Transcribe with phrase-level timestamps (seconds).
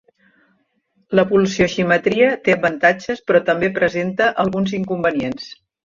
[1.19, 5.51] La pulsioximetria té avantatges però també presenta alguns inconvenients.